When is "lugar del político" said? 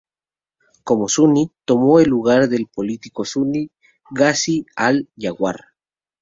2.09-3.23